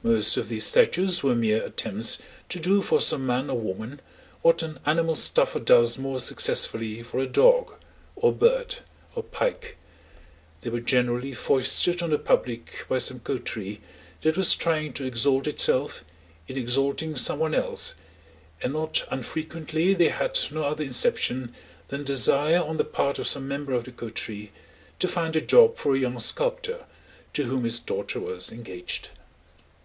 Most 0.00 0.36
of 0.36 0.48
these 0.48 0.64
statues 0.64 1.24
were 1.24 1.34
mere 1.34 1.60
attempts 1.66 2.18
to 2.50 2.60
do 2.60 2.82
for 2.82 3.00
some 3.00 3.26
man 3.26 3.50
or 3.50 3.58
woman 3.58 4.00
what 4.42 4.62
an 4.62 4.78
animal 4.86 5.16
stuffer 5.16 5.58
does 5.58 5.98
more 5.98 6.20
successfully 6.20 7.02
for 7.02 7.18
a 7.18 7.26
dog, 7.26 7.72
or 8.14 8.32
bird, 8.32 8.76
or 9.16 9.24
pike. 9.24 9.76
They 10.60 10.70
were 10.70 10.78
generally 10.78 11.32
foisted 11.32 12.00
on 12.00 12.10
the 12.10 12.18
public 12.20 12.86
by 12.88 12.98
some 12.98 13.18
côterie 13.18 13.80
that 14.22 14.36
was 14.36 14.54
trying 14.54 14.92
to 14.94 15.04
exalt 15.04 15.48
itself 15.48 16.04
in 16.46 16.56
exalting 16.56 17.16
some 17.16 17.40
one 17.40 17.52
else, 17.52 17.96
and 18.62 18.74
not 18.74 19.04
unfrequently 19.10 19.94
they 19.94 20.10
had 20.10 20.38
no 20.52 20.62
other 20.62 20.84
inception 20.84 21.52
than 21.88 22.04
desire 22.04 22.62
on 22.62 22.76
the 22.76 22.84
part 22.84 23.18
of 23.18 23.26
some 23.26 23.48
member 23.48 23.72
of 23.72 23.82
the 23.82 23.90
côterie 23.92 24.52
to 25.00 25.08
find 25.08 25.34
a 25.34 25.40
job 25.40 25.76
for 25.76 25.96
a 25.96 25.98
young 25.98 26.20
sculptor 26.20 26.84
to 27.32 27.46
whom 27.46 27.64
his 27.64 27.80
daughter 27.80 28.20
was 28.20 28.52
engaged. 28.52 29.08